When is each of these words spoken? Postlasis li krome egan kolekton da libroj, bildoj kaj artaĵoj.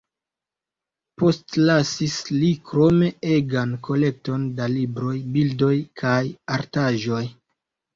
Postlasis 1.23 2.15
li 2.39 2.51
krome 2.71 3.11
egan 3.37 3.77
kolekton 3.91 4.51
da 4.59 4.73
libroj, 4.81 5.17
bildoj 5.39 5.75
kaj 6.05 6.21
artaĵoj. 6.61 7.27